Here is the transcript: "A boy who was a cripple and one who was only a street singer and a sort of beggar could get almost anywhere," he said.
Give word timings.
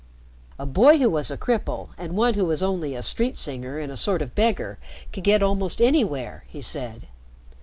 "A 0.57 0.65
boy 0.65 0.97
who 0.97 1.11
was 1.11 1.29
a 1.29 1.37
cripple 1.37 1.89
and 1.95 2.17
one 2.17 2.33
who 2.33 2.43
was 2.45 2.63
only 2.63 2.95
a 2.95 3.03
street 3.03 3.37
singer 3.37 3.77
and 3.77 3.91
a 3.91 3.95
sort 3.95 4.23
of 4.23 4.33
beggar 4.33 4.79
could 5.13 5.23
get 5.23 5.43
almost 5.43 5.79
anywhere," 5.79 6.43
he 6.47 6.59
said. 6.59 7.05